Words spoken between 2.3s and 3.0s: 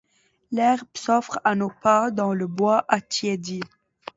le bois